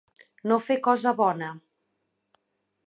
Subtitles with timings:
[0.51, 1.51] No fer cosa bona.